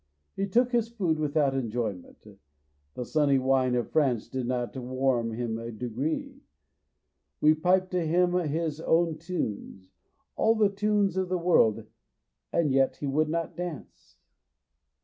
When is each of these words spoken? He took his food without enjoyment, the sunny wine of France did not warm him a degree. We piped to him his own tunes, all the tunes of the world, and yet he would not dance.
He 0.35 0.47
took 0.47 0.71
his 0.71 0.89
food 0.89 1.19
without 1.19 1.53
enjoyment, 1.53 2.25
the 2.95 3.05
sunny 3.05 3.37
wine 3.37 3.75
of 3.75 3.91
France 3.91 4.27
did 4.27 4.47
not 4.47 4.75
warm 4.75 5.31
him 5.33 5.59
a 5.59 5.71
degree. 5.71 6.41
We 7.39 7.53
piped 7.53 7.91
to 7.91 8.03
him 8.07 8.33
his 8.33 8.79
own 8.81 9.19
tunes, 9.19 9.91
all 10.35 10.55
the 10.55 10.69
tunes 10.69 11.17
of 11.17 11.29
the 11.29 11.37
world, 11.37 11.85
and 12.51 12.71
yet 12.71 12.95
he 12.95 13.05
would 13.05 13.29
not 13.29 13.55
dance. 13.55 14.17